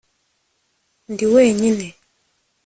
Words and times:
ndi 1.11 1.25
wenyine 1.33 1.87